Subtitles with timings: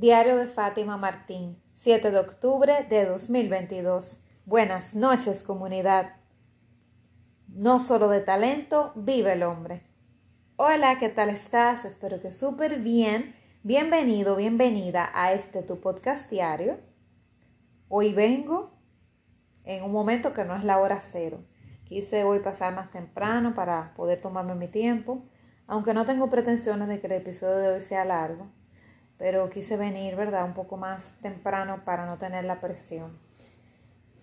[0.00, 4.20] Diario de Fátima Martín, 7 de octubre de 2022.
[4.44, 6.14] Buenas noches, comunidad.
[7.48, 9.82] No solo de talento, vive el hombre.
[10.54, 11.84] Hola, ¿qué tal estás?
[11.84, 13.34] Espero que súper bien.
[13.64, 16.78] Bienvenido, bienvenida a este tu podcast diario.
[17.88, 18.78] Hoy vengo
[19.64, 21.42] en un momento que no es la hora cero.
[21.82, 25.24] Quise hoy pasar más temprano para poder tomarme mi tiempo,
[25.66, 28.56] aunque no tengo pretensiones de que el episodio de hoy sea largo
[29.18, 30.44] pero quise venir, ¿verdad?
[30.44, 33.18] Un poco más temprano para no tener la presión.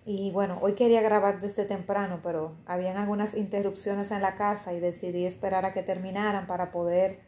[0.08, 4.80] Y bueno, hoy quería grabar desde temprano, pero habían algunas interrupciones en la casa y
[4.80, 7.20] decidí esperar a que terminaran para poder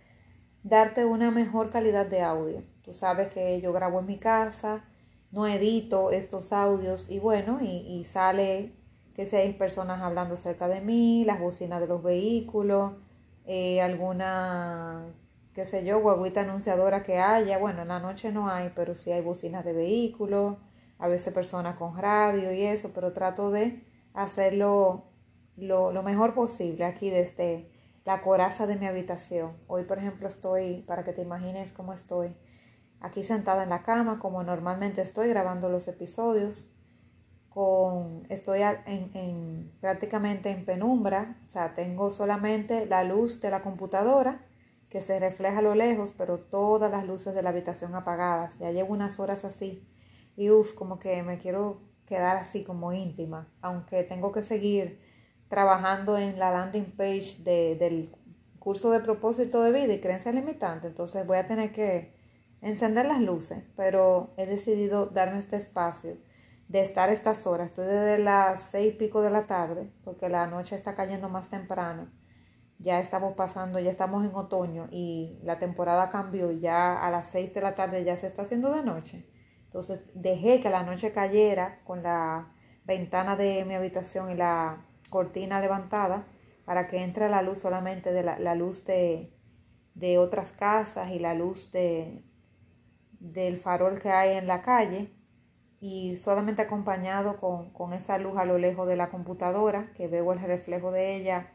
[0.62, 2.62] darte una mejor calidad de audio.
[2.82, 4.84] Tú sabes que yo grabo en mi casa,
[5.32, 8.72] no edito estos audios y bueno, y, sale
[9.12, 12.92] que hay personas hablando cerca de mí, las bocinas de los vehículos,
[13.44, 15.06] eh, alguna
[15.58, 17.58] qué sé yo, guaguita anunciadora que haya.
[17.58, 20.56] Bueno, en la noche no hay, pero sí hay bocinas de vehículos,
[21.00, 25.10] a veces personas con radio y eso, pero trato de hacerlo
[25.56, 27.72] lo, lo mejor posible aquí desde
[28.04, 29.56] la coraza de mi habitación.
[29.66, 32.36] Hoy, por ejemplo, estoy, para que te imagines cómo estoy,
[33.00, 36.68] aquí sentada en la cama, como normalmente estoy grabando los episodios.
[37.48, 43.60] Con, estoy en, en, prácticamente en penumbra, o sea, tengo solamente la luz de la
[43.62, 44.44] computadora
[44.88, 48.58] que se refleja a lo lejos, pero todas las luces de la habitación apagadas.
[48.58, 49.86] Ya llevo unas horas así
[50.36, 55.00] y uff, como que me quiero quedar así como íntima, aunque tengo que seguir
[55.48, 58.10] trabajando en la landing page de, del
[58.58, 62.14] curso de propósito de vida y creencia limitante, entonces voy a tener que
[62.60, 66.16] encender las luces, pero he decidido darme este espacio
[66.68, 67.70] de estar estas horas.
[67.70, 71.48] Estoy desde las seis y pico de la tarde, porque la noche está cayendo más
[71.48, 72.08] temprano
[72.78, 77.28] ya estamos pasando, ya estamos en otoño y la temporada cambió y ya a las
[77.28, 79.26] 6 de la tarde ya se está haciendo de noche.
[79.64, 82.52] Entonces dejé que la noche cayera con la
[82.84, 86.26] ventana de mi habitación y la cortina levantada
[86.64, 89.34] para que entre la luz solamente de la, luz de,
[89.94, 92.24] de, otras casas y la luz de,
[93.18, 95.12] del farol que hay en la calle
[95.80, 100.32] y solamente acompañado con, con esa luz a lo lejos de la computadora que veo
[100.32, 101.52] el reflejo de ella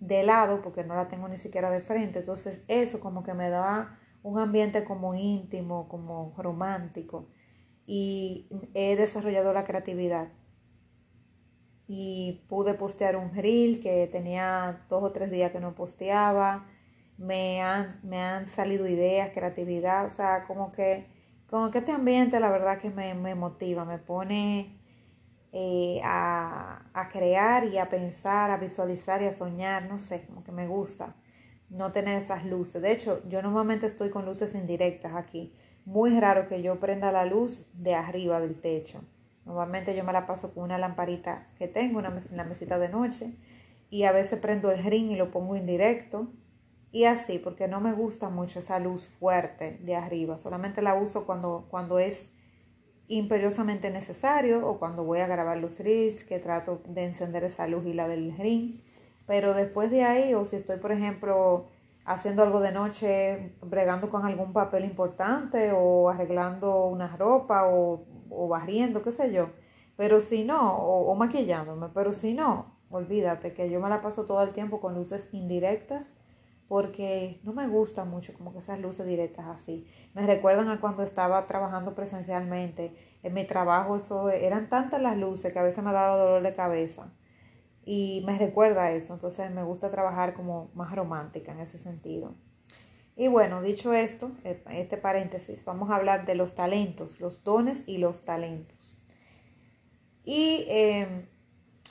[0.00, 2.20] de lado porque no la tengo ni siquiera de frente.
[2.20, 7.28] Entonces eso como que me da un ambiente como íntimo, como romántico.
[7.86, 10.28] Y he desarrollado la creatividad.
[11.86, 16.66] Y pude postear un reel que tenía dos o tres días que no posteaba.
[17.18, 20.06] Me han, me han salido ideas, creatividad.
[20.06, 21.06] O sea, como que,
[21.46, 24.83] como que este ambiente la verdad que me, me motiva, me pone
[25.56, 30.50] eh, a, crear y a pensar, a visualizar y a soñar, no sé, como que
[30.50, 31.14] me gusta
[31.70, 32.82] no tener esas luces.
[32.82, 35.54] De hecho, yo normalmente estoy con luces indirectas aquí.
[35.84, 39.04] Muy raro que yo prenda la luz de arriba del techo.
[39.44, 42.88] Normalmente yo me la paso con una lamparita que tengo una en la mesita de
[42.88, 43.36] noche
[43.90, 46.32] y a veces prendo el ring y lo pongo indirecto
[46.90, 50.36] y así porque no me gusta mucho esa luz fuerte de arriba.
[50.36, 52.32] Solamente la uso cuando, cuando es
[53.08, 57.84] imperiosamente necesario o cuando voy a grabar los reels que trato de encender esa luz
[57.86, 58.80] y la del ring.
[59.26, 61.66] Pero después de ahí, o si estoy, por ejemplo,
[62.04, 68.48] haciendo algo de noche, bregando con algún papel importante o arreglando una ropa o, o
[68.48, 69.50] barriendo, qué sé yo.
[69.96, 74.24] Pero si no, o, o maquillándome, pero si no, olvídate que yo me la paso
[74.26, 76.16] todo el tiempo con luces indirectas
[76.74, 79.86] porque no me gusta mucho como que esas luces directas así.
[80.12, 82.96] Me recuerdan a cuando estaba trabajando presencialmente.
[83.22, 86.52] En mi trabajo eso eran tantas las luces que a veces me daba dolor de
[86.52, 87.12] cabeza.
[87.84, 92.34] Y me recuerda eso, entonces me gusta trabajar como más romántica en ese sentido.
[93.14, 97.84] Y bueno, dicho esto, eh, este paréntesis, vamos a hablar de los talentos, los dones
[97.86, 98.98] y los talentos.
[100.24, 101.28] ¿Y eh,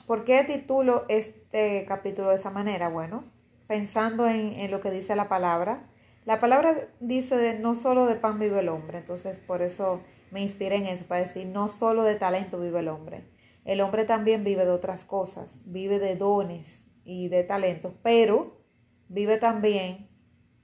[0.06, 2.90] por qué titulo este capítulo de esa manera?
[2.90, 3.32] Bueno,
[3.66, 5.90] pensando en, lo que dice la palabra.
[6.24, 10.00] La palabra dice de, no solo de pan vive el hombre, entonces por eso
[10.30, 13.28] me inspiré en eso, para decir no solo de talento vive el hombre.
[13.64, 18.60] El hombre también vive de otras cosas, vive de dones y de talentos, pero
[19.08, 20.08] vive también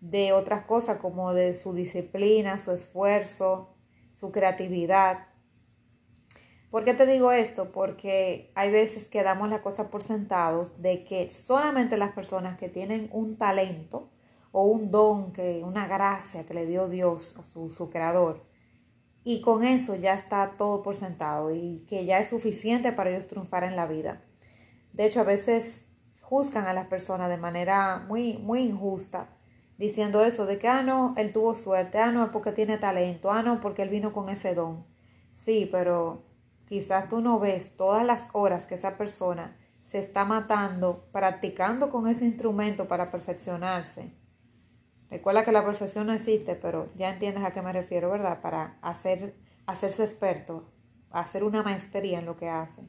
[0.00, 3.74] de otras cosas como de su disciplina, su esfuerzo,
[4.12, 5.28] su creatividad.
[6.70, 7.72] ¿Por qué te digo esto?
[7.72, 12.68] Porque hay veces que damos la cosa por sentados de que solamente las personas que
[12.68, 14.08] tienen un talento
[14.52, 18.44] o un don, que, una gracia que le dio Dios o su, su creador,
[19.24, 23.26] y con eso ya está todo por sentado y que ya es suficiente para ellos
[23.26, 24.22] triunfar en la vida.
[24.92, 25.86] De hecho, a veces
[26.22, 29.28] juzgan a las personas de manera muy, muy injusta,
[29.76, 33.30] diciendo eso de que, ah, no, él tuvo suerte, ah, no, es porque tiene talento,
[33.32, 34.86] ah, no, porque él vino con ese don.
[35.32, 36.29] Sí, pero
[36.70, 42.06] quizás tú no ves todas las horas que esa persona se está matando practicando con
[42.06, 44.14] ese instrumento para perfeccionarse.
[45.10, 48.40] Recuerda que la perfección no existe, pero ya entiendes a qué me refiero, ¿verdad?
[48.40, 49.34] Para hacer,
[49.66, 50.70] hacerse experto,
[51.10, 52.82] hacer una maestría en lo que hace.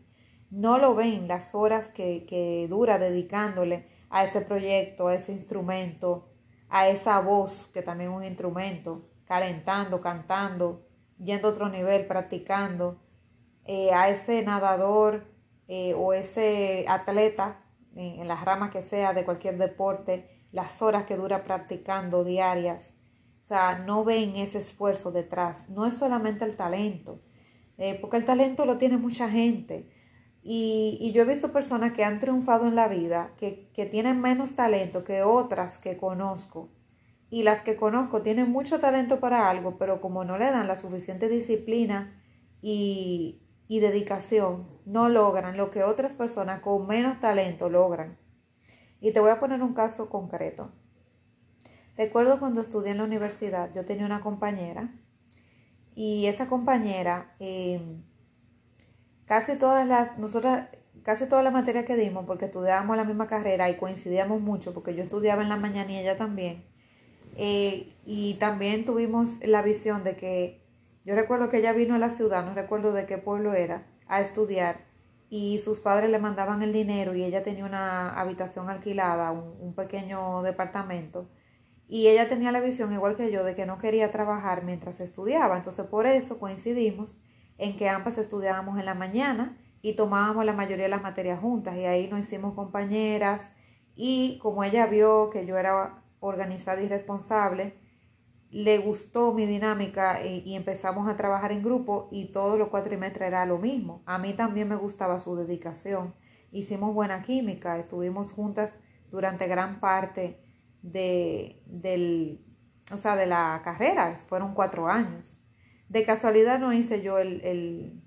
[0.51, 6.30] No lo ven las horas que, que dura dedicándole a ese proyecto, a ese instrumento,
[6.69, 10.86] a esa voz, que también es un instrumento, calentando, cantando,
[11.18, 13.00] yendo a otro nivel, practicando,
[13.65, 15.25] eh, a ese nadador
[15.67, 17.63] eh, o ese atleta
[17.95, 22.93] en, las ramas que sea de cualquier deporte, las horas que dura practicando diarias.
[23.41, 25.69] O sea, no ven ese esfuerzo detrás.
[25.69, 27.21] No es solamente el talento,
[27.77, 29.89] eh, porque el talento lo tiene mucha gente.
[30.43, 34.55] Y, yo he visto personas que han triunfado en la vida, que, que tienen menos
[34.55, 36.69] talento que otras que conozco.
[37.29, 40.75] Y las que conozco tienen mucho talento para algo, pero como no le dan la
[40.75, 42.19] suficiente disciplina
[42.61, 43.41] y,
[43.71, 48.18] y dedicación, no logran lo que otras personas con menos talento logran.
[49.00, 50.73] Y te voy a poner un caso concreto.
[51.95, 54.94] Recuerdo cuando estudié en la universidad, yo tenía una compañera
[55.95, 57.79] y esa compañera eh,
[59.23, 60.68] casi todas las, nosotras,
[61.03, 64.95] casi todas las materias que dimos, porque estudiábamos la misma carrera y coincidíamos mucho, porque
[64.95, 66.65] yo estudiaba en la mañana y ella también.
[67.38, 70.60] Eh, y también tuvimos la visión de que,
[71.06, 74.21] yo recuerdo que ella vino a la ciudad, no recuerdo de qué pueblo era, a
[74.21, 74.92] estudiar
[75.30, 80.42] y sus padres le mandaban el dinero y ella tenía una habitación alquilada, un, pequeño
[80.44, 81.30] departamento.
[81.88, 85.56] Y ella tenía la visión, igual que yo, de que no quería trabajar mientras estudiaba.
[85.56, 87.21] Entonces por eso coincidimos
[87.57, 91.77] en que ambas estudiábamos en la mañana y tomábamos la mayoría de las materias juntas
[91.77, 93.51] y ahí nos hicimos compañeras
[93.95, 97.77] y como ella vio que yo era organizada y responsable,
[98.51, 103.45] le gustó mi dinámica y, empezamos a trabajar en grupo y todos los cuatrimestres era
[103.45, 104.03] lo mismo.
[104.06, 106.13] A mí también me gustaba su dedicación.
[106.51, 108.77] Hicimos buena química, estuvimos juntas
[109.09, 110.44] durante gran parte
[110.81, 112.42] de, del,
[112.92, 115.42] o sea, de la carrera, fueron cuatro años.
[115.88, 118.01] De casualidad no hice yo el,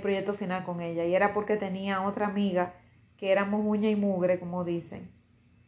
[0.00, 2.74] proyecto final con ella y era porque tenía otra amiga
[3.16, 5.12] que éramos uña y mugre, como dicen,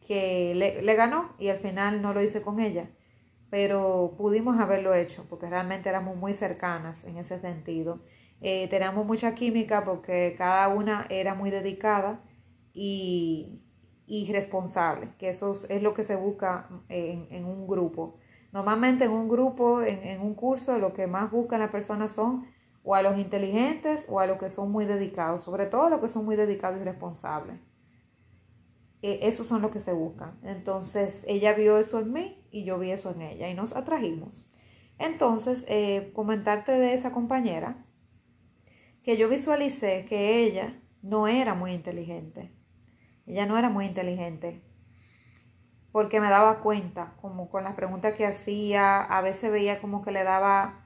[0.05, 2.89] que le, ganó y al final no lo hice con ella,
[3.49, 8.01] pero pudimos haberlo hecho porque realmente éramos muy cercanas en ese sentido.
[8.41, 12.21] Eh, teníamos mucha química porque cada una era muy dedicada
[12.73, 13.61] y,
[14.05, 18.17] y responsable, que eso es lo que se busca en, en un grupo.
[18.51, 22.47] Normalmente en un grupo, en, un curso, lo que más buscan las personas son
[22.83, 26.07] o a los inteligentes o a los que son muy dedicados, sobre todo los que
[26.07, 27.59] son muy dedicados y responsables.
[29.01, 30.39] E, esos son los que se buscan.
[30.43, 34.49] Entonces, ella vio eso en mí y yo vi eso en ella y nos atrajimos.
[34.97, 37.85] Entonces, eh, comentarte de esa compañera,
[39.03, 42.51] que yo visualicé que ella no era muy inteligente.
[43.25, 44.61] Ella no era muy inteligente
[45.91, 50.11] porque me daba cuenta, como con las preguntas que hacía, a veces veía como que
[50.11, 50.85] le daba,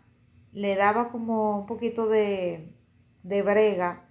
[0.51, 2.73] le daba como un poquito de,
[3.23, 4.09] de brega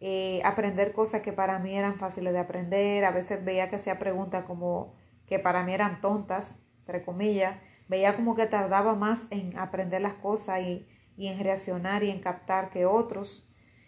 [0.00, 3.98] eh, aprender cosas que para mí eran fáciles de aprender, a veces veía que hacía
[3.98, 4.94] preguntas como
[5.26, 7.56] que para mí eran tontas, entre comillas,
[7.88, 10.86] veía como que tardaba más en aprender las cosas y,
[11.18, 13.46] en reaccionar y en captar que otros.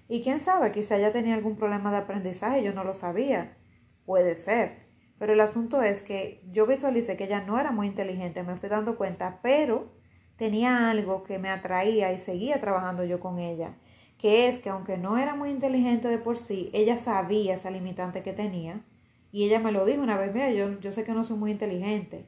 [0.09, 3.57] Y quién sabe, quizá ella tenía algún problema de aprendizaje, yo no lo sabía,
[4.05, 4.83] puede ser.
[5.19, 8.69] Pero el asunto es que yo visualicé que ella no era muy inteligente, me fui
[8.69, 9.93] dando cuenta, pero
[10.37, 13.77] tenía algo que me atraía y seguía trabajando yo con ella,
[14.19, 18.23] que es que aunque no era muy inteligente de por sí, ella sabía esa limitante
[18.23, 18.85] que tenía
[19.31, 21.53] y ella me lo dijo una vez, mira, yo, yo sé que no soy muy
[21.53, 22.27] inteligente,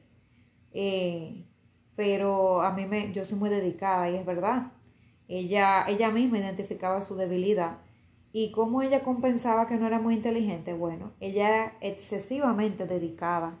[0.75, 1.45] eh,
[1.95, 4.73] pero a mí me, yo soy muy dedicada y es verdad.
[5.27, 7.79] Ella, ella misma identificaba su debilidad
[8.37, 10.73] ¿Y cómo ella compensaba que no era muy inteligente?
[10.73, 13.57] Bueno, ella era excesivamente dedicada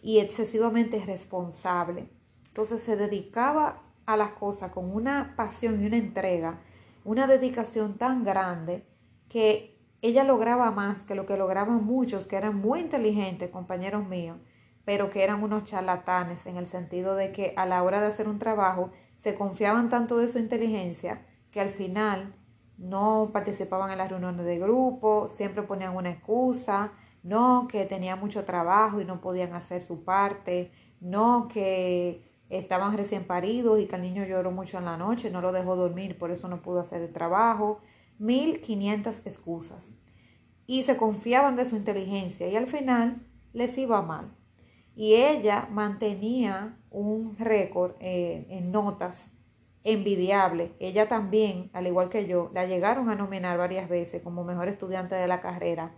[0.00, 2.08] y excesivamente responsable.
[2.46, 6.60] Entonces se dedicaba a las cosas con una pasión y una entrega,
[7.04, 8.86] una dedicación tan grande
[9.28, 14.38] que ella lograba más que lo que lograban muchos que eran muy inteligentes, compañeros míos,
[14.86, 18.28] pero que eran unos charlatanes en el sentido de que a la hora de hacer
[18.28, 22.36] un trabajo se confiaban tanto de su inteligencia que al final
[22.78, 26.92] no participaban en las reuniones de grupo, siempre ponían una excusa,
[27.24, 33.26] no que tenían mucho trabajo y no podían hacer su parte, no que estaban recién
[33.26, 36.30] paridos y que el niño lloró mucho en la noche, no lo dejó dormir, por
[36.30, 37.80] eso no pudo hacer el trabajo,
[38.18, 39.96] mil quinientas excusas.
[40.64, 44.35] Y se confiaban de su inteligencia y al final les iba mal.
[44.96, 49.30] Y ella mantenía un récord en notas
[49.86, 50.72] envidiable.
[50.80, 55.14] Ella también, al igual que yo, la llegaron a nominar varias veces como mejor estudiante
[55.14, 55.94] de la carrera.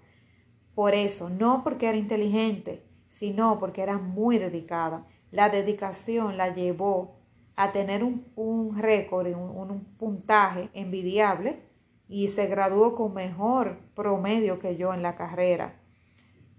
[0.75, 5.07] Por eso, no porque era inteligente, sino porque era muy dedicada.
[5.31, 7.17] La dedicación la llevó
[7.57, 11.63] a tener un, récord, un puntaje envidiable
[12.09, 15.78] y se graduó con mejor promedio que yo en la carrera.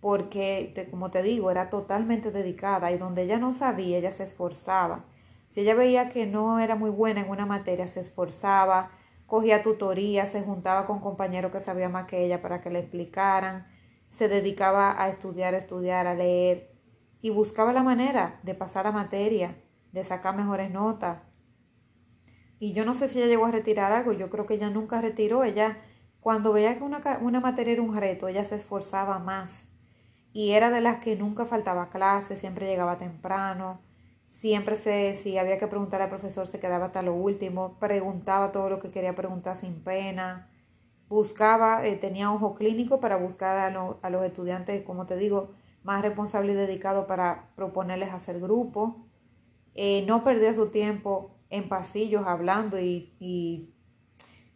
[0.01, 5.05] Porque, como te digo, era totalmente dedicada y donde ella no sabía, ella se esforzaba.
[5.47, 8.91] Si ella veía que no era muy buena en una materia, se esforzaba,
[9.25, 13.67] cogía tutoría, se juntaba con compañeros que sabían más que ella para que le explicaran,
[14.07, 16.71] se dedicaba a estudiar, a estudiar, a leer
[17.21, 21.19] y buscaba la manera de pasar la materia, de sacar mejores notas.
[22.59, 25.01] Y yo no sé si ella llegó a retirar algo, yo creo que ella nunca
[25.01, 25.77] retiró, ella
[26.19, 29.69] cuando veía que una, una materia era un reto, ella se esforzaba más
[30.33, 33.81] y era de las que nunca faltaba clase, siempre llegaba temprano,
[34.29, 38.69] Siempre se, si había que preguntar al profesor, se quedaba hasta lo último, preguntaba todo
[38.69, 40.51] lo que quería preguntar sin pena,
[41.09, 45.49] buscaba, eh, tenía ojo clínico para buscar a, a, los estudiantes, como te digo,
[45.83, 49.07] más responsable y dedicado para proponerles hacer grupo.
[49.73, 53.73] Eh, no perdía su tiempo en pasillos hablando y, y,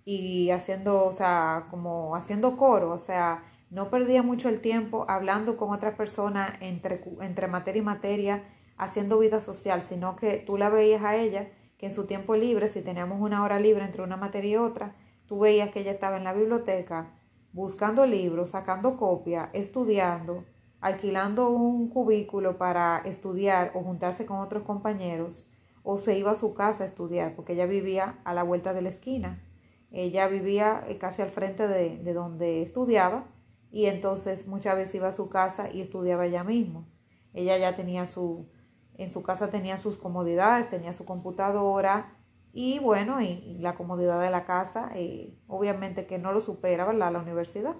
[0.06, 5.58] y haciendo, o sea, como haciendo coro, o sea, no perdía mucho el tiempo hablando
[5.58, 8.44] con otras personas entre, entre materia y materia
[8.78, 11.50] haciendo vida social, sino que tú la veías a ella
[11.80, 14.96] que en su tiempo libre, si teníamos una hora libre entre una materia y otra,
[15.26, 17.14] tú veías que ella estaba en la biblioteca
[17.52, 20.46] buscando libros, sacando copia, estudiando,
[20.80, 25.48] alquilando un cubículo para estudiar o juntarse con otros compañeros,
[25.82, 28.84] o se iba a su casa a estudiar, porque ella vivía a la vuelta de
[28.84, 29.44] la esquina.
[29.92, 33.33] Ella vivía eh, casi al frente de, de donde estudiaba
[33.74, 36.88] y entonces muchas veces iba a su casa y estudiaba ella mismo.
[37.34, 38.48] Ella ya tenía su,
[38.94, 42.16] en su casa tenía sus comodidades, tenía su computadora
[42.54, 47.12] y bueno, y, la comodidad de la casa, eh, obviamente que no lo supera, ¿verdad?
[47.12, 47.76] La universidad.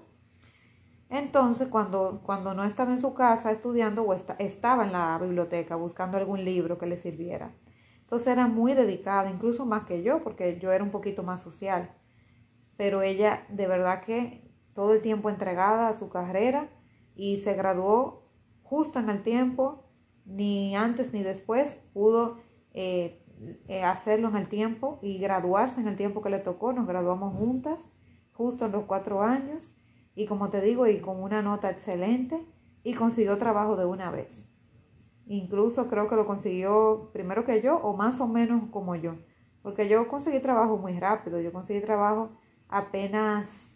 [1.10, 6.18] Entonces, cuando, cuando no estaba en su casa estudiando o estaba en la biblioteca buscando
[6.18, 7.54] algún libro que le sirviera.
[8.00, 11.94] Entonces era muy dedicada, incluso más que yo, porque yo era un poquito más social.
[12.76, 14.43] Pero ella de verdad que
[14.74, 16.68] todo el tiempo entregada a su carrera
[17.14, 18.28] y se graduó
[18.62, 19.84] justo en el tiempo
[20.26, 22.38] ni antes ni después pudo
[22.72, 23.24] eh,
[23.68, 26.72] eh, hacerlo en el tiempo y graduarse en el tiempo que le tocó.
[26.72, 27.90] Nos graduamos juntas,
[28.32, 29.76] justo en los cuatro años,
[30.14, 32.44] y como te digo, y con una nota excelente,
[32.82, 34.48] y consiguió trabajo de una vez.
[35.26, 39.16] Incluso creo que lo consiguió primero que yo, o más o menos como yo,
[39.62, 42.30] porque yo conseguí trabajo muy rápido, yo conseguí trabajo
[42.68, 43.73] apenas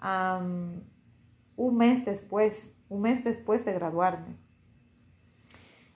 [0.00, 4.36] un mes después, un mes después de graduarme.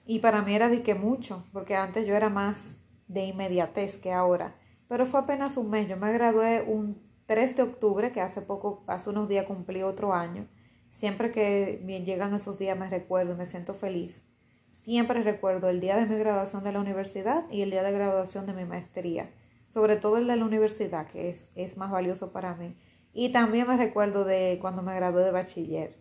[0.05, 4.11] Y para mí era de que mucho, porque antes yo era más de inmediatez que
[4.11, 4.55] ahora.
[4.87, 5.87] Pero fue apenas un mes.
[5.87, 10.13] Yo me gradué un 3 de octubre, que hace poco, hace unos días cumplí otro
[10.13, 10.47] año.
[10.89, 14.25] Siempre que llegan esos días me recuerdo me siento feliz.
[14.71, 18.45] Siempre recuerdo el día de mi graduación de la universidad y el día de graduación
[18.45, 19.31] de mi maestría.
[19.67, 22.75] Sobre todo el de la universidad, que es, es más valioso para mí.
[23.13, 25.97] Y también me recuerdo de cuando me gradué de bachiller.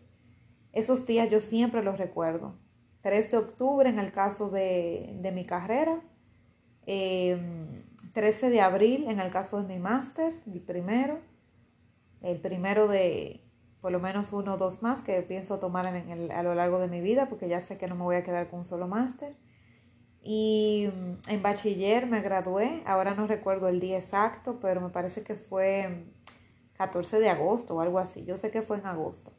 [0.73, 2.57] Esos días yo siempre los recuerdo
[3.02, 6.02] 3 de octubre en el caso de, mi carrera,
[6.85, 7.33] 13
[8.47, 11.19] em, de abril en el caso de mi máster, el primero,
[12.21, 13.40] el primero de
[13.81, 16.88] por lo menos uno o dos más que pienso tomar en a lo largo de
[16.88, 19.37] mi vida, porque ya sé que no me voy a quedar con un solo máster.
[20.23, 25.23] Y mm, en bachiller me gradué, ahora no recuerdo el día exacto, pero me parece
[25.23, 26.05] que fue
[26.80, 29.32] 14 de agosto o algo así, yo sé que fue en agosto.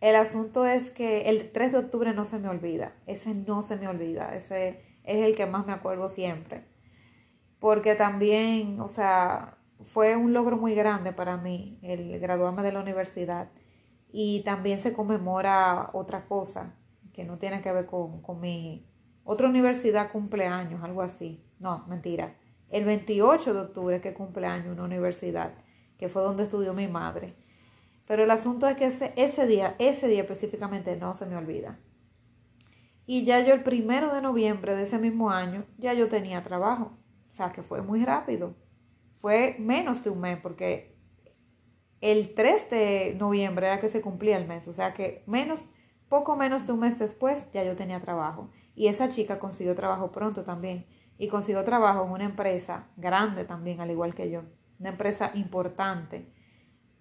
[0.00, 3.76] El asunto es que el 3 de octubre no se me olvida, ese no se
[3.76, 6.64] me olvida, ese es el que más me acuerdo siempre.
[7.58, 12.80] Porque también, o sea, fue un logro muy grande para mí el graduarme de la
[12.80, 13.50] universidad.
[14.10, 16.74] Y también se conmemora otra cosa
[17.12, 18.88] que no tiene que ver con, con mi
[19.24, 21.44] otra universidad cumpleaños, algo así.
[21.58, 22.34] No, mentira.
[22.70, 25.52] El 28 de octubre que cumpleaños una universidad,
[25.98, 27.34] que fue donde estudió mi madre.
[28.06, 31.78] Pero el asunto es que ese, ese día, ese día específicamente no se me olvida.
[33.06, 36.92] Y ya yo el primero de noviembre de ese mismo año, ya yo tenía trabajo.
[37.28, 38.54] O sea que fue muy rápido.
[39.18, 40.96] Fue menos de un mes porque
[42.00, 44.66] el 3 de noviembre era que se cumplía el mes.
[44.68, 45.68] O sea que menos,
[46.08, 48.50] poco menos de un mes después ya yo tenía trabajo.
[48.74, 50.86] Y esa chica consiguió trabajo pronto también.
[51.18, 54.42] Y consiguió trabajo en una empresa grande también, al igual que yo.
[54.78, 56.32] Una empresa importante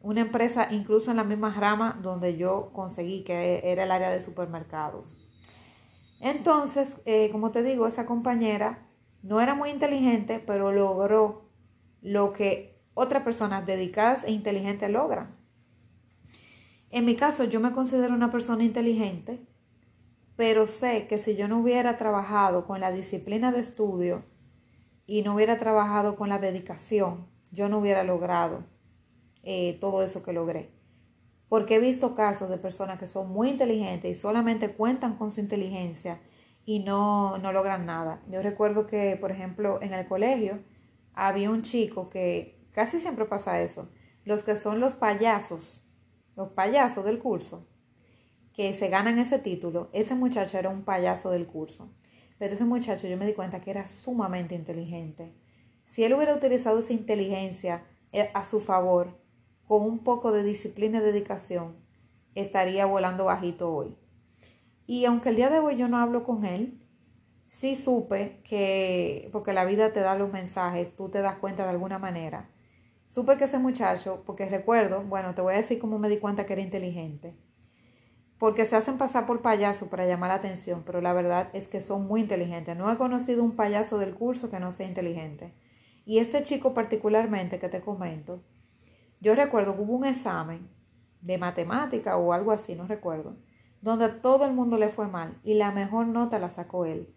[0.05, 4.21] una empresa incluso en la misma rama donde yo conseguí, que era el área de
[4.21, 5.17] supermercados.
[6.21, 8.87] Entonces, eh, como te digo, esa compañera
[9.23, 11.49] no era muy inteligente, pero logró
[12.03, 15.35] lo que otras personas dedicadas e inteligentes logran.
[16.91, 19.43] En mi caso, yo me considero una persona inteligente,
[20.35, 24.23] pero sé que si yo no hubiera trabajado con la disciplina de estudio
[25.07, 28.63] y no hubiera trabajado con la dedicación, yo no hubiera logrado
[29.43, 30.71] eh, todo eso que logré.
[31.49, 35.39] Porque he visto casos de personas que son muy inteligentes y solamente cuentan con su
[35.39, 36.19] inteligencia
[36.65, 38.21] y no, no logran nada.
[38.29, 40.59] Yo recuerdo que, por ejemplo, en el colegio
[41.13, 43.89] había un chico que casi siempre pasa eso.
[44.23, 45.83] Los que son los payasos,
[46.35, 47.67] los payasos del curso,
[48.53, 51.93] que se ganan ese título, ese muchacho era un payaso del curso.
[52.39, 55.33] Pero ese muchacho yo me di cuenta que era sumamente inteligente.
[55.85, 59.19] Si él hubiera utilizado esa inteligencia eh, a su favor,
[59.67, 61.75] con un poco de disciplina y dedicación,
[62.33, 63.95] estaría volando bajito hoy.
[64.87, 66.81] Y aunque el día de hoy yo no hablo con él,
[67.47, 71.69] sí supe que, porque la vida te da los mensajes, tú te das cuenta de
[71.69, 72.49] alguna manera.
[73.05, 76.47] Supe que ese muchacho, porque recuerdo, bueno, te voy a decir cómo me di cuenta
[76.47, 77.35] que era inteligente.
[78.39, 81.79] Porque se hacen pasar por payaso para llamar la atención, pero la verdad es que
[81.79, 82.75] son muy inteligentes.
[82.75, 85.53] No he conocido un payaso del curso que no sea inteligente.
[86.05, 88.43] Y este chico particularmente que te comento,
[89.19, 90.69] yo recuerdo que hubo un examen
[91.21, 93.35] de matemática o algo así, no recuerdo,
[93.81, 97.13] donde a todo el mundo le fue mal y la mejor nota la sacó él.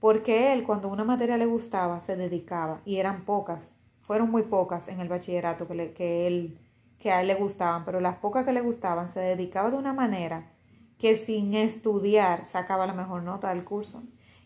[0.00, 3.70] Porque él, cuando una materia le gustaba, se dedicaba y eran pocas,
[4.00, 6.58] fueron muy pocas en el bachillerato que, que, él,
[6.98, 9.92] que a él le gustaban, pero las pocas que le gustaban se dedicaba de una
[9.92, 10.50] manera
[10.98, 14.02] que sin estudiar sacaba la mejor nota del curso.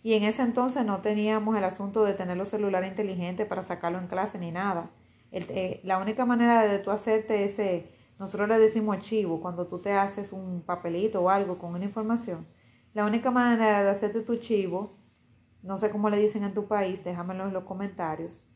[0.06, 3.98] Y en ese entonces no teníamos el asunto de tener los celulares inteligentes para sacarlo
[3.98, 4.88] en clase ni nada.
[5.32, 9.94] Eh, la única manera de tú hacerte ese, nosotros le decimos archivo, cuando tú te
[9.94, 12.46] haces un papelito o algo con una información,
[12.94, 14.96] la única manera de hacerte tu chivo,
[15.64, 18.46] no sé cómo le dicen en tu país, déjamelo en los comentarios,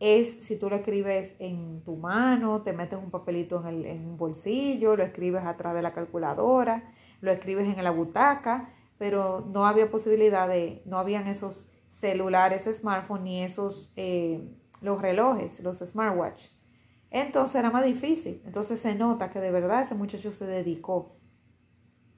[0.00, 4.06] es si tú lo escribes en tu mano, te metes un papelito en, el, en
[4.06, 9.64] un bolsillo, lo escribes atrás de la calculadora, lo escribes en la butaca, pero no
[9.64, 14.46] había posibilidad de, no habían esos celulares, smartphones, ni esos eh,
[14.82, 16.48] los relojes, los smartwatch.
[17.10, 18.42] Entonces era más difícil.
[18.44, 21.16] Entonces se nota que de verdad ese muchacho se dedicó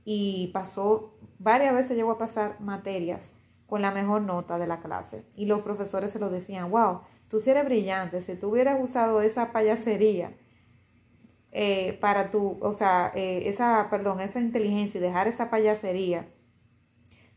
[0.04, 3.30] y pasó, varias veces llegó a pasar materias
[3.66, 5.24] con la mejor nota de la clase.
[5.36, 9.22] Y los profesores se lo decían, wow, tú si eres brillante, si tú hubieras usado
[9.22, 10.36] esa payasería
[11.52, 16.26] eh, para tu, o sea, eh, esa, perdón, esa inteligencia y dejar esa payasería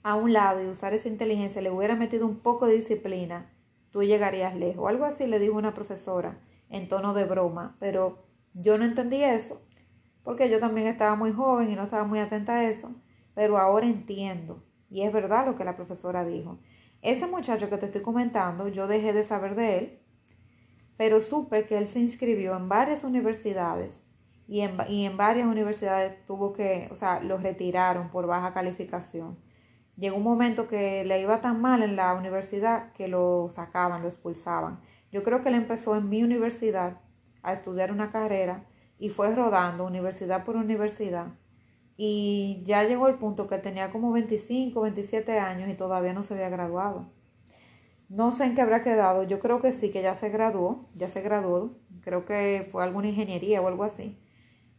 [0.05, 3.51] a un lado y usar esa inteligencia, le hubiera metido un poco de disciplina,
[3.89, 4.87] tú llegarías lejos.
[4.87, 6.37] Algo así le dijo una profesora
[6.69, 9.63] en tono de broma, pero yo no entendí eso,
[10.21, 12.93] porque yo también estaba muy joven y no estaba muy atenta a eso,
[13.33, 16.59] pero ahora entiendo, y es verdad lo que la profesora dijo.
[17.01, 19.99] Ese muchacho que te estoy comentando, yo dejé de saber de él,
[20.97, 24.05] pero supe que él se inscribió en varias universidades
[24.47, 29.43] y en, y en varias universidades tuvo que, o sea, lo retiraron por baja calificación.
[29.97, 34.07] Llegó un momento que le iba tan mal en la universidad que lo sacaban, lo
[34.07, 34.79] expulsaban.
[35.11, 36.99] Yo creo que él empezó en mi universidad
[37.43, 38.65] a estudiar una carrera
[38.99, 41.27] y fue rodando universidad por universidad.
[41.97, 46.33] Y ya llegó el punto que tenía como 25, 27 años y todavía no se
[46.33, 47.09] había graduado.
[48.09, 49.23] No sé en qué habrá quedado.
[49.23, 51.77] Yo creo que sí, que ya se graduó, ya se graduó.
[52.01, 54.19] Creo que fue alguna ingeniería o algo así.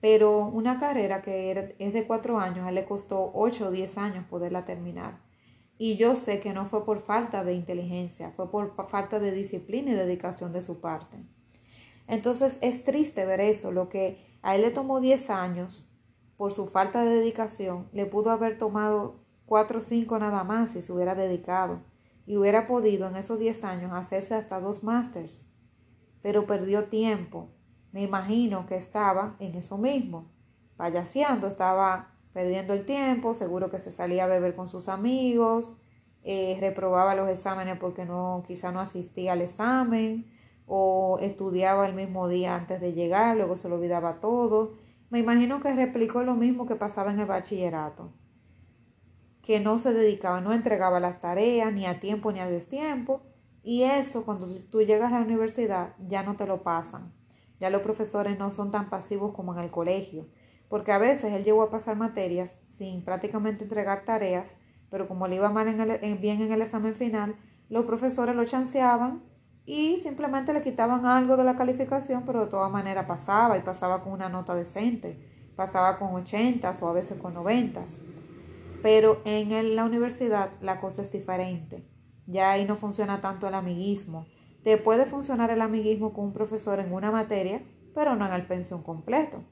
[0.00, 3.96] Pero una carrera que es de cuatro años, a él le costó ocho o diez
[3.98, 5.20] años poderla terminar.
[5.78, 9.92] Y yo sé que no fue por falta de inteligencia, fue por falta de disciplina
[9.92, 11.16] y dedicación de su parte.
[12.08, 15.90] Entonces es triste ver eso, lo que a él le tomó diez años
[16.36, 20.82] por su falta de dedicación, le pudo haber tomado cuatro o cinco nada más si
[20.82, 21.80] se hubiera dedicado
[22.26, 25.46] y hubiera podido en esos diez años hacerse hasta dos másters.
[26.22, 27.50] Pero perdió tiempo,
[27.96, 30.26] me imagino que estaba en eso mismo,
[30.76, 35.74] payaseando, estaba perdiendo el tiempo, seguro que se salía a beber con sus amigos,
[36.22, 40.30] eh, reprobaba los exámenes porque no, quizá no asistía al examen,
[40.66, 44.74] o estudiaba el mismo día antes de llegar, luego se lo olvidaba todo.
[45.08, 48.12] Me imagino que replicó lo mismo que pasaba en el bachillerato,
[49.40, 53.22] que no se dedicaba, no entregaba las tareas ni a tiempo ni a destiempo,
[53.62, 57.15] y eso cuando tú llegas a la universidad ya no te lo pasan.
[57.60, 60.28] Ya los profesores no son tan pasivos como en el colegio,
[60.68, 64.56] porque a veces él llegó a pasar materias sin prácticamente entregar tareas,
[64.90, 67.36] pero como le iba mal en bien en el examen final,
[67.68, 69.22] los profesores lo chanceaban
[69.64, 74.02] y simplemente le quitaban algo de la calificación, pero de todas maneras pasaba y pasaba
[74.02, 75.18] con una nota decente,
[75.56, 78.00] pasaba con ochentas o a veces con noventas.
[78.82, 81.84] Pero en la universidad la cosa es diferente.
[82.26, 84.26] Ya ahí no funciona tanto el amiguismo.
[84.66, 87.62] Te puede funcionar el amiguismo con un profesor en una materia,
[87.94, 89.44] pero no en el pensión completo.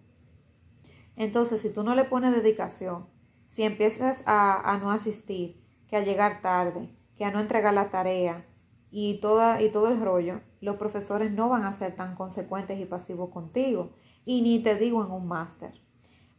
[1.14, 3.06] Entonces, si tú no le pones dedicación,
[3.46, 7.90] si empiezas a, a no asistir, que a llegar tarde, que a no entregar la
[7.90, 8.44] tarea
[8.90, 12.84] y, toda, y todo el rollo, los profesores no van a ser tan consecuentes y
[12.84, 13.92] pasivos contigo.
[14.24, 15.80] Y ni te digo en un máster.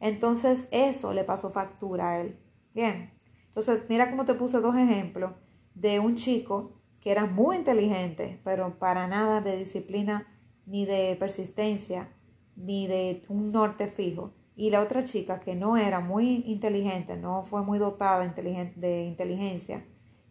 [0.02, 2.38] Entonces eso le pasó factura a él.
[2.74, 3.14] Bien.
[3.46, 5.32] Entonces mira cómo te puse dos ejemplos
[5.76, 6.75] de un chico
[7.06, 10.28] que era muy inteligente, pero para nada de disciplina,
[10.65, 12.10] ni de persistencia,
[12.56, 14.34] ni de un norte fijo.
[14.56, 19.86] Y la otra chica que no era muy inteligente, no fue muy dotada de inteligencia,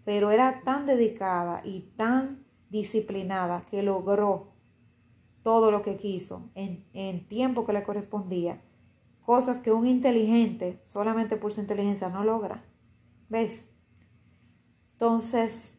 [0.05, 4.55] pero era tan dedicada y tan disciplinada que logró
[5.43, 8.61] todo lo que quiso en, en tiempo que le correspondía,
[9.21, 12.65] cosas que un inteligente solamente por su inteligencia no logra.
[13.29, 13.69] ¿Ves?
[14.95, 15.74] Entonces,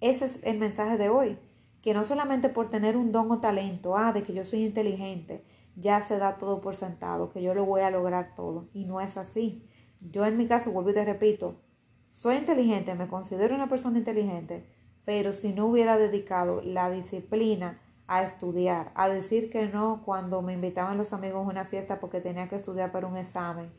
[0.00, 1.38] ese es el mensaje de hoy,
[1.82, 5.44] que no solamente por tener un don o talento, ah, de que yo soy inteligente,
[5.76, 8.68] ya se da todo por sentado, que yo lo voy a lograr todo.
[8.72, 9.68] Y no es así.
[10.00, 11.60] Yo en mi caso, vuelvo y te repito,
[12.10, 14.66] soy inteligente, me considero una persona inteligente,
[15.04, 20.54] pero si no hubiera dedicado la disciplina a estudiar, a decir que no cuando me
[20.54, 23.72] invitaban los amigos a una fiesta porque tenía que estudiar para un examen,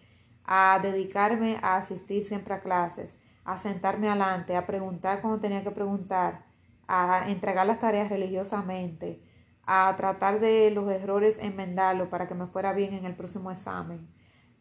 [0.43, 5.71] a dedicarme a asistir siempre a clases, a sentarme adelante, a preguntar cuando tenía que
[5.71, 6.43] preguntar,
[6.85, 9.23] a entregar las tareas religiosamente,
[9.63, 14.05] a tratar de los errores enmendarlos para que me fuera bien en el próximo examen,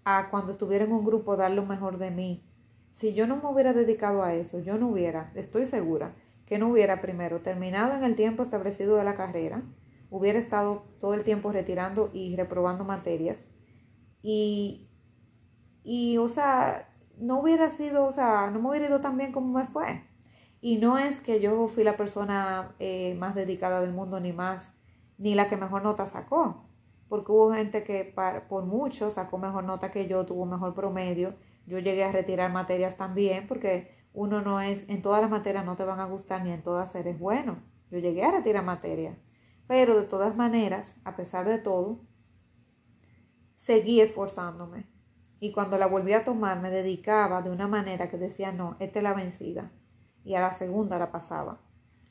[0.04, 2.48] a cuando estuviera en un grupo dar lo mejor de mí,
[2.92, 6.14] si yo no me hubiera dedicado a eso, yo no hubiera, estoy segura,
[6.46, 9.64] que no hubiera primero terminado en el tiempo establecido de la carrera,
[10.10, 13.48] hubiera estado todo el tiempo retirando y reprobando materias.
[14.22, 14.88] Y,
[15.82, 19.58] y o sea, no hubiera sido, o sea, no me hubiera ido tan bien como
[19.58, 20.04] me fue.
[20.60, 24.72] Y no es que yo fui la persona eh, más dedicada del mundo, ni más,
[25.18, 26.66] ni la que mejor nota sacó,
[27.08, 28.14] porque hubo gente que
[28.48, 31.34] por mucho sacó mejor nota que yo, tuvo mejor promedio,
[31.66, 35.76] yo llegué a retirar materias también porque uno no es, en todas las materias no
[35.76, 37.62] te van a gustar ni en todas eres bueno.
[37.90, 39.18] Yo llegué a retirar materias.
[39.66, 42.00] Pero de todas maneras, a pesar de todo,
[43.56, 44.86] seguí esforzándome.
[45.40, 48.98] Y cuando la volví a tomar, me dedicaba de una manera que decía, no, esta
[48.98, 49.70] es la vencida.
[50.24, 51.60] Y a la segunda la pasaba.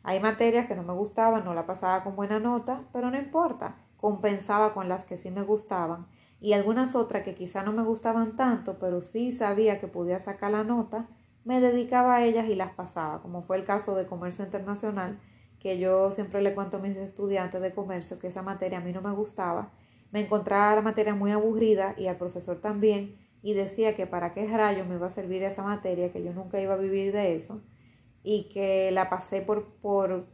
[0.03, 3.75] Hay materias que no me gustaban, no la pasaba con buena nota, pero no importa.
[3.97, 6.07] Compensaba con las que sí me gustaban
[6.45, 10.51] y algunas otras que quizá no me gustaban tanto, pero sí sabía que podía sacar
[10.51, 11.07] la nota,
[11.43, 15.19] me dedicaba a ellas y las pasaba, como fue el caso de comercio internacional,
[15.59, 18.91] que yo siempre le cuento a mis estudiantes de comercio que esa materia a mí
[18.91, 19.71] no me gustaba,
[20.15, 24.47] me encontraba la materia muy aburrida y al profesor también, y decía que para qué
[24.47, 27.61] rayos me iba a servir esa materia, que yo nunca iba a vivir de eso,
[28.23, 30.25] y que la pasé por, por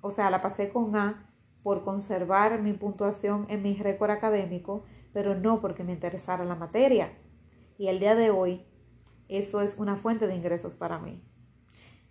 [0.00, 1.28] o sea, la pasé con A
[1.64, 7.10] por conservar mi puntuación en mi récord académico, pero no porque me interesara la materia.
[7.78, 8.64] Y el día de hoy,
[9.26, 11.20] eso es una fuente de ingresos para mí.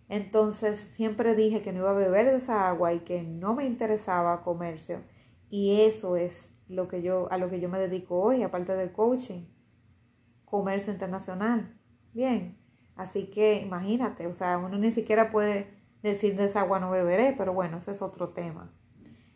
[0.10, 3.64] Entonces siempre dije que no iba a beber de esa agua y que no me
[3.64, 5.02] interesaba comercio.
[5.50, 8.92] Y eso es lo que yo, a lo que yo me dedico hoy, aparte del
[8.94, 9.46] coaching.
[10.46, 11.78] Comercio internacional.
[12.14, 12.58] Bien.
[12.96, 15.68] Así que imagínate, o sea, uno ni siquiera puede
[16.04, 18.74] decir de esa agua no beberé, pero bueno, ese es otro tema.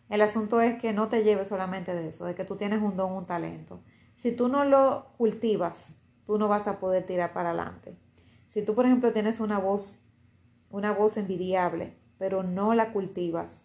[0.10, 2.98] El asunto es que no te lleves solamente de eso, de que tú tienes un
[2.98, 3.82] don, un talento.
[4.16, 7.98] Si tú no lo cultivas, tú no vas a poder tirar para adelante.
[8.50, 10.06] Si tú, por ejemplo, tienes una voz,
[10.70, 13.64] una voz envidiable, pero no la cultivas,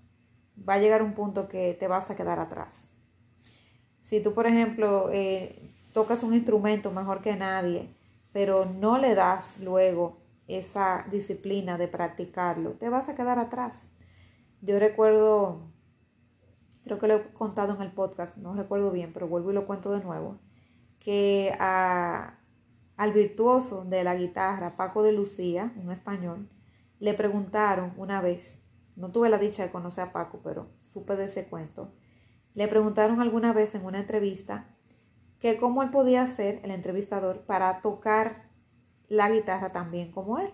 [0.66, 2.90] va a llegar un punto que te vas a quedar atrás.
[4.08, 7.94] Si tú, por ejemplo, eh, tocas un instrumento mejor que nadie,
[8.32, 10.16] pero no le das luego
[10.46, 13.90] esa disciplina de practicarlo, te vas a quedar atrás.
[14.62, 15.60] Yo recuerdo
[16.84, 19.66] creo que lo he contado en el podcast, no recuerdo bien, pero vuelvo y lo
[19.66, 20.38] cuento de nuevo,
[20.98, 26.48] que al virtuoso de la guitarra, Paco de Lucía, un español,
[26.98, 28.62] le preguntaron una vez,
[28.96, 31.92] no tuve la dicha de conocer a Paco, pero supe de ese cuento,
[32.58, 34.66] le preguntaron alguna vez en una entrevista
[35.38, 38.50] que cómo él podía hacer, el entrevistador, para tocar
[39.06, 40.50] la guitarra tan bien como él.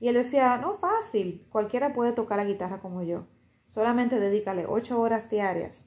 [0.00, 3.28] Y él decía, no, fácil, cualquiera puede tocar la guitarra como yo.
[3.68, 5.84] Solamente dedícale ocho horas diarias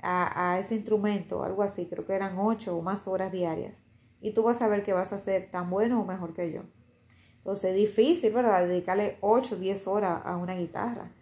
[0.00, 3.84] a, ese instrumento, algo así, creo que eran ocho o más horas diarias.
[4.20, 6.62] Y tú vas a ver que vas a ser tan bueno o mejor que yo.
[7.36, 8.66] Entonces es difícil, ¿verdad?
[8.66, 11.12] Dedicarle 8 o 10 horas a una guitarra.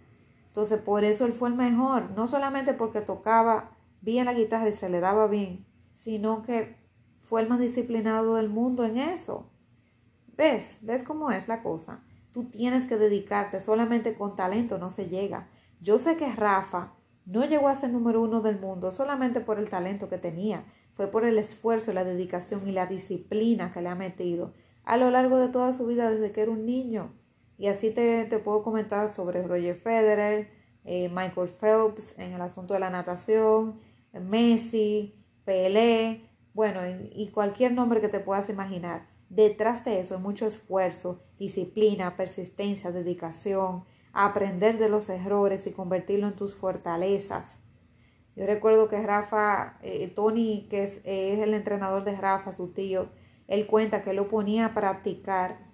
[0.50, 4.72] Entonces por eso él fue el mejor, no solamente porque tocaba bien la guitarra y
[4.72, 6.76] se le daba bien, sino que
[7.20, 9.48] fue el más disciplinado del mundo en eso.
[10.36, 10.78] ¿Ves?
[10.82, 12.02] ¿Ves cómo es la cosa?
[12.32, 15.48] Tú tienes que dedicarte, solamente con talento no se llega.
[15.80, 16.94] Yo sé que Rafa
[17.26, 21.06] no llegó a ser número uno del mundo solamente por el talento que tenía, fue
[21.06, 24.52] por el esfuerzo, la dedicación y la disciplina que le ha metido
[24.84, 27.12] a lo largo de toda su vida desde que era un niño.
[27.60, 30.48] Y así te, puedo comentar sobre Roger Federer,
[30.82, 33.78] eh, Michael Phelps en el asunto de la natación,
[34.14, 36.22] Messi, Pelé,
[36.54, 36.80] bueno,
[37.12, 39.08] y, cualquier nombre que te puedas imaginar.
[39.28, 46.28] Detrás de eso hay mucho esfuerzo, disciplina, persistencia, dedicación, aprender de los errores y convertirlo
[46.28, 47.60] en tus fortalezas.
[48.36, 53.10] Yo recuerdo que Rafa, eh, Tony, que es, el entrenador de Rafa, su tío,
[53.48, 55.69] él cuenta que lo ponía a practicar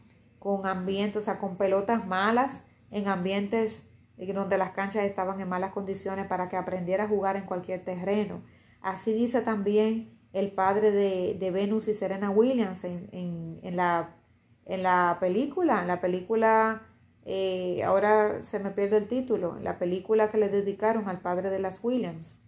[0.47, 3.85] con ambientes, o sea, con pelotas malas, en ambientes
[4.17, 8.43] donde las canchas estaban en malas condiciones para que aprendiera a jugar en cualquier terreno.
[8.81, 14.15] Así dice también el padre de, Venus y Serena Williams en, la,
[14.67, 16.83] en la película, en la película,
[17.25, 21.51] eh, ahora se me pierde el título, en la película que le dedicaron al padre
[21.51, 22.39] de las Williams.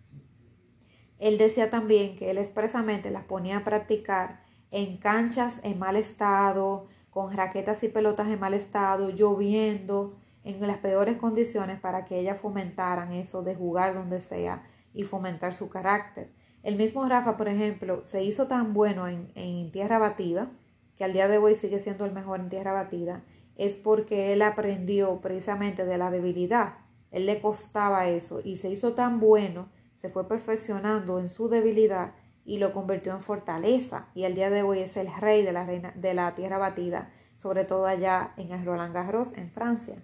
[1.19, 6.87] Él decía también que él expresamente las ponía a practicar en canchas en mal estado,
[7.19, 12.39] con raquetas y pelotas en mal estado, lloviendo, en las peores condiciones para que ellas
[12.39, 14.63] fomentaran eso de jugar donde sea
[14.95, 16.31] y fomentar su carácter.
[16.63, 20.53] El mismo Rafa, por ejemplo, se hizo tan bueno en, en tierra batida,
[20.97, 23.25] que al día de hoy sigue siendo el mejor en tierra batida,
[23.57, 26.75] es porque él aprendió precisamente de la debilidad.
[27.11, 32.13] Él le costaba eso y se hizo tan bueno, se fue perfeccionando en su debilidad
[32.49, 34.09] y lo convirtió en fortaleza.
[34.15, 37.13] Y al día de hoy es el rey de la, reina, de la tierra batida,
[37.37, 39.97] sobre todo allá en el Roland Garros, en Francia.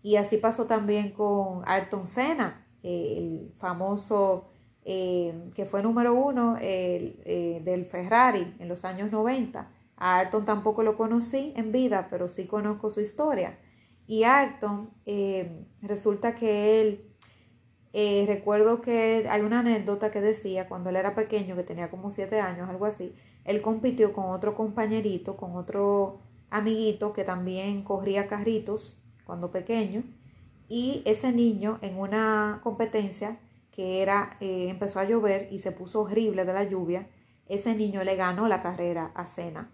[0.00, 4.50] Y así pasó también con Ayrton Senna, el famoso
[4.84, 9.68] eh, que fue número uno eh, del Ferrari en los años 90.
[9.96, 13.58] A Ayrton tampoco lo conocí en vida, pero sí conozco su historia.
[14.06, 17.13] Y Ayrton, eh, resulta que él,
[18.26, 22.40] recuerdo que hay una anécdota que decía cuando él era pequeño, que tenía como siete
[22.40, 28.98] años, algo así, él compitió con otro compañerito, con otro amiguito que también corría carritos
[29.24, 30.02] cuando pequeño,
[30.68, 33.38] y ese niño en una competencia
[33.70, 37.08] que era, eh, empezó a llover y se puso horrible de la lluvia,
[37.48, 39.70] ese niño le ganó la carrera a Cena.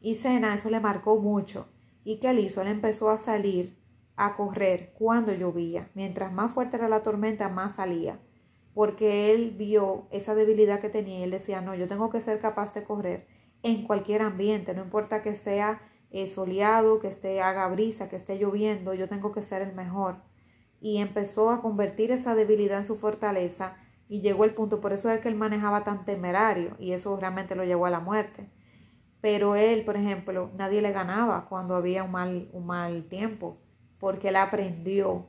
[0.00, 1.66] Y Cena eso le marcó mucho.
[2.04, 2.60] ¿Y qué él hizo?
[2.60, 3.76] Él empezó a salir
[4.16, 5.90] a correr cuando llovía.
[5.94, 8.20] Mientras más fuerte era la tormenta, más salía.
[8.74, 12.40] Porque él vio esa debilidad que tenía y él decía, no, yo tengo que ser
[12.40, 13.26] capaz de correr
[13.62, 18.38] en cualquier ambiente, no importa que sea eh, soleado, que esté haga brisa, que esté
[18.38, 20.16] lloviendo, yo tengo que ser el mejor.
[20.80, 25.10] Y empezó a convertir esa debilidad en su fortaleza y llegó el punto, por eso
[25.10, 28.50] es que él manejaba tan temerario y eso realmente lo llevó a la muerte.
[29.22, 33.56] Pero él, por ejemplo, nadie le ganaba cuando había un mal, un mal tiempo,
[33.98, 35.26] porque él aprendió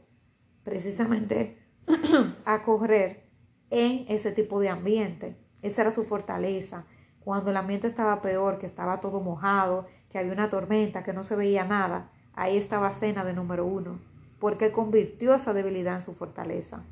[0.64, 1.58] precisamente
[2.46, 3.30] a correr
[3.70, 5.38] en ese tipo de ambiente.
[5.62, 6.86] Esa era su fortaleza.
[7.20, 11.24] Cuando el ambiente estaba peor, que estaba todo mojado, que había una tormenta, que no
[11.24, 14.00] se veía nada, ahí estaba Cena de número uno,
[14.40, 16.84] porque convirtió esa debilidad en su fortaleza.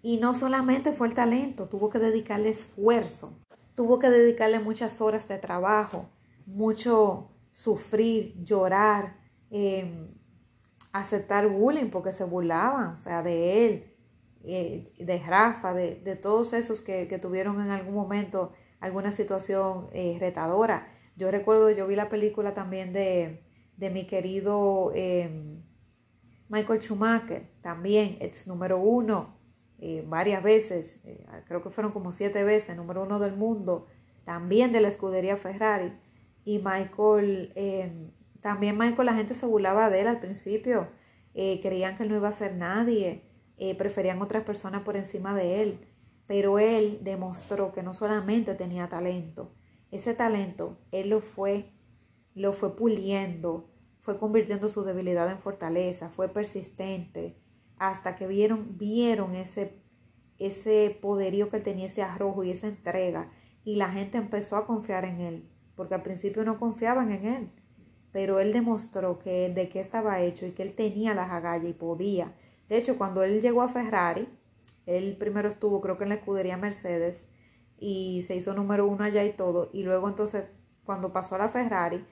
[0.00, 3.38] Y no solamente fue el talento, tuvo que dedicarle esfuerzo,
[3.74, 6.08] tuvo que dedicarle muchas horas de trabajo,
[6.46, 9.16] mucho sufrir, llorar,
[9.50, 10.17] em,
[10.92, 13.94] aceptar bullying porque se burlaban, o sea, de él,
[14.44, 20.88] eh, de Rafa, de, todos esos que, tuvieron en algún momento alguna situación eh, retadora.
[21.16, 23.42] Yo recuerdo, yo vi la película también de,
[23.76, 25.62] mi querido em,
[26.48, 29.36] Michael Schumacher, también, ex número uno,
[29.80, 31.00] eh, varias veces,
[31.46, 33.86] creo que fueron como siete veces, número uno del mundo,
[34.24, 35.92] también de la escudería Ferrari.
[36.44, 40.88] Y Michael, em, también Michael, la gente se burlaba de él al principio,
[41.34, 43.24] eh, creían que él no iba a ser nadie,
[43.76, 45.80] preferían otras personas por encima de él,
[46.28, 49.52] pero él demostró que no solamente tenía talento,
[49.90, 51.72] ese talento, él lo fue,
[52.34, 57.36] lo fue puliendo, fue convirtiendo su debilidad en fortaleza, fue persistente,
[57.78, 59.82] hasta que vieron, vieron ese,
[60.38, 63.32] ese poderío que él tenía, ese arrojo y esa entrega,
[63.64, 67.50] y la gente empezó a confiar en él, porque al principio no confiaban en él,
[68.18, 71.72] pero él demostró que de qué estaba hecho y que él tenía las agallas y
[71.72, 72.34] podía.
[72.68, 74.28] De hecho, cuando él llegó a Ferrari,
[74.86, 77.28] él primero estuvo creo que en la escudería Mercedes,
[77.78, 79.70] y se hizo número uno allá y todo.
[79.72, 80.46] Y luego entonces,
[80.84, 82.04] cuando pasó a la Ferrari,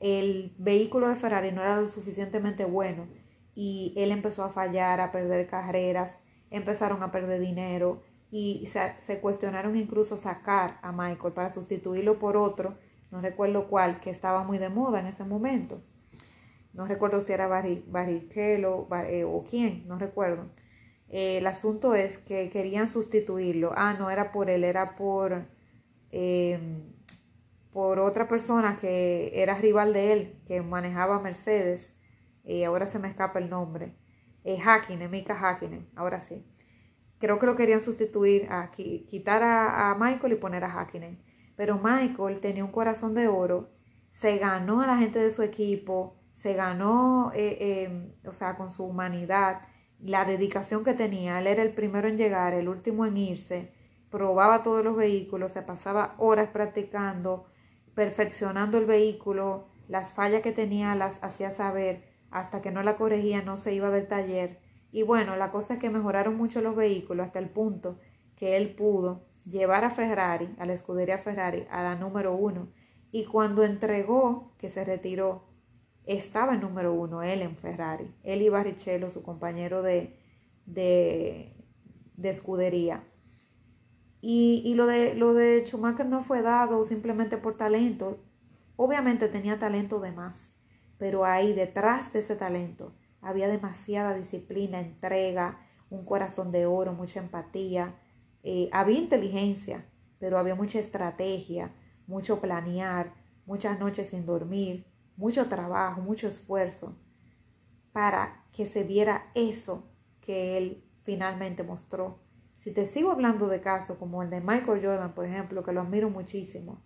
[0.00, 3.06] el vehículo de Ferrari no era lo suficientemente bueno
[3.54, 9.20] y él empezó a fallar, a perder carreras, empezaron a perder dinero y se, se
[9.20, 12.78] cuestionaron incluso sacar a Michael para sustituirlo por otro
[13.12, 15.82] no recuerdo cuál, que estaba muy de moda en ese momento.
[16.72, 20.50] No recuerdo si era Barrichello eh, o quién, no recuerdo.
[21.10, 23.72] Eh, el asunto es que querían sustituirlo.
[23.76, 25.46] Ah, no era por él, era por,
[26.10, 26.84] em,
[27.70, 31.94] por otra persona que era rival de él, que manejaba Mercedes.
[32.44, 33.94] Y ahora se me escapa el nombre.
[34.44, 36.46] Eh, Hakkinen, Mika Hakkinen, ahora sí.
[37.18, 41.31] Creo que lo querían sustituir, a, quitar a, Michael y poner a Hakkinen.
[41.62, 43.70] Pero Michael tenía un corazón de oro,
[44.10, 48.68] se ganó a la gente de su equipo, se ganó, eh, em, o sea, con
[48.68, 49.60] su humanidad,
[50.00, 51.38] la dedicación que tenía.
[51.38, 53.72] Él era el primero en llegar, el último en irse,
[54.10, 57.46] probaba todos los vehículos, se pasaba horas practicando,
[57.94, 63.40] perfeccionando el vehículo, las fallas que tenía las hacía saber, hasta que no la corregía
[63.42, 64.58] no se iba del taller.
[64.90, 68.00] Y bueno, la cosa es que mejoraron mucho los vehículos hasta el punto
[68.34, 72.68] que él pudo llevar a Ferrari, a la escudería Ferrari, a la número uno.
[73.10, 75.44] Y cuando entregó, que se retiró,
[76.04, 78.14] estaba en número uno, él en Ferrari.
[78.22, 80.18] Él y Barrichello, su compañero de,
[80.66, 81.56] de,
[82.16, 83.04] de escudería.
[84.20, 88.18] Y, y, lo, de, lo de Schumacher no fue dado simplemente por talento.
[88.76, 90.54] Obviamente tenía talento de más,
[90.96, 97.20] pero ahí detrás de ese talento había demasiada disciplina, entrega, un corazón de oro, mucha
[97.20, 98.00] empatía.
[98.42, 99.86] Eh, había inteligencia,
[100.18, 101.74] pero había mucha estrategia,
[102.06, 103.14] mucho planear,
[103.46, 106.96] muchas noches sin dormir, mucho trabajo, mucho esfuerzo
[107.92, 112.20] para que se viera eso que él finalmente mostró.
[112.54, 115.80] Si te sigo hablando de casos como el de Michael Jordan, por ejemplo, que lo
[115.80, 116.82] admiro muchísimo,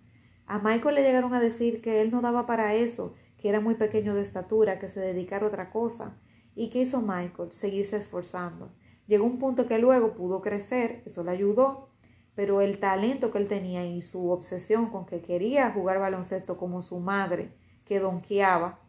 [0.47, 3.75] a Michael le llegaron a decir que él no daba para eso, que era muy
[3.75, 6.17] pequeño de estatura, que se dedicara a otra cosa.
[6.55, 7.51] ¿Y qué hizo Michael?
[7.53, 8.73] Seguirse esforzando.
[9.07, 11.91] Llegó un punto que luego pudo crecer, eso le ayudó,
[12.35, 16.83] pero el talento que él tenía y su obsesión con que quería jugar baloncesto como
[16.83, 17.53] su madre,
[17.85, 18.81] que donkeaba,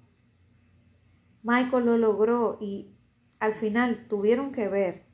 [1.43, 2.93] Michael lo logró y
[3.39, 5.06] al final tuvieron que ver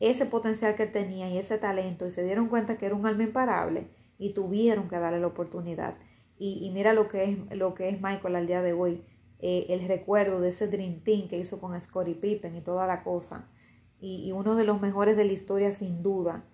[0.00, 3.24] ese potencial que tenía y ese talento y se dieron cuenta que era un alma
[3.24, 3.88] imparable
[4.18, 5.96] y tuvieron que darle la oportunidad.
[6.38, 9.04] Y, mira lo que, es, lo que es Michael al día de hoy,
[9.40, 13.02] eh, el recuerdo de ese Dream Team que hizo con Scottie Pippen y toda la
[13.02, 13.48] cosa.
[14.06, 16.44] Y, uno de los mejores de la historia sin duda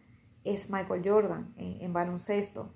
[0.44, 2.72] es Michael Jordan en baloncesto.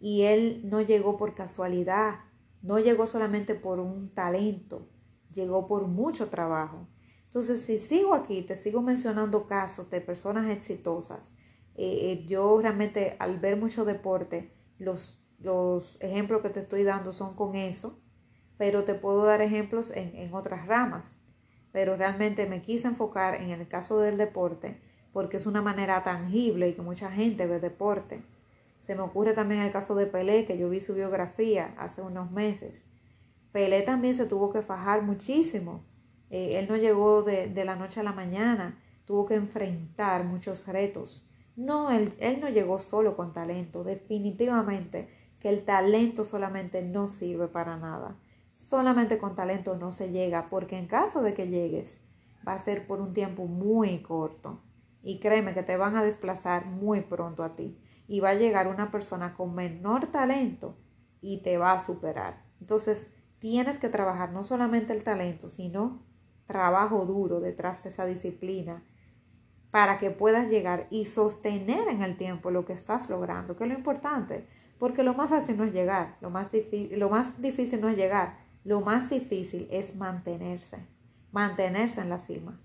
[0.00, 2.16] Y él no llegó por casualidad,
[2.60, 4.88] no llegó solamente por un talento,
[5.32, 6.88] llegó por mucho trabajo.
[7.26, 11.32] Entonces, si sigo aquí, te sigo mencionando casos de personas exitosas,
[11.76, 17.12] eh, eh, yo realmente al ver mucho deporte, los, los ejemplos que te estoy dando
[17.12, 18.00] son con eso,
[18.58, 21.14] pero te puedo dar ejemplos en, en otras ramas.
[21.76, 24.80] Pero realmente me quise enfocar en el caso del deporte
[25.12, 28.22] porque es una manera tangible y que mucha gente ve deporte.
[28.80, 32.30] Se me ocurre también el caso de Pelé, que yo vi su biografía hace unos
[32.30, 32.86] meses.
[33.52, 35.84] Pelé también se tuvo que fajar muchísimo.
[36.30, 41.26] Eh, él no llegó de, la noche a la mañana, tuvo que enfrentar muchos retos.
[41.56, 45.10] No, él, él no llegó solo con talento, definitivamente
[45.40, 48.16] que el talento solamente no sirve para nada.
[48.56, 52.00] Solamente con talento no se llega, porque en caso de que llegues,
[52.48, 54.62] va a ser por un tiempo muy corto.
[55.02, 58.66] Y créeme que te van a desplazar muy pronto a ti y va a llegar
[58.66, 60.74] una persona con menor talento
[61.20, 62.46] y te va a superar.
[62.58, 63.08] Entonces,
[63.40, 66.02] tienes que trabajar no solamente el talento, sino
[66.46, 68.82] trabajo duro detrás de esa disciplina
[69.70, 73.70] para que puedas llegar y sostener en el tiempo lo que estás logrando, que es
[73.70, 74.46] lo importante,
[74.78, 76.50] porque lo más fácil no es llegar, lo más,
[76.92, 80.78] lo más difícil no es llegar, lo más difícil es mantenerse,
[81.30, 82.60] mantenerse en la cima.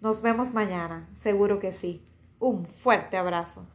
[0.00, 2.04] Nos vemos mañana, seguro que sí.
[2.40, 3.68] Un fuerte abrazo.